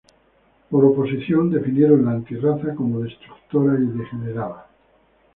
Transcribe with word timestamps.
Por 0.71 0.83
oposición, 0.83 1.51
definieron 1.51 2.05
la 2.05 2.13
"anti-raza" 2.13 2.73
como 2.73 3.01
destructora 3.01 3.77
y 3.79 3.85
degenerada. 3.95 4.67